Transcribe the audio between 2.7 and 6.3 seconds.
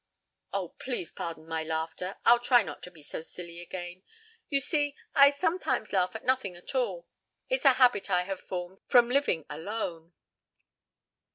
to be so silly again. You see, I sometimes laugh at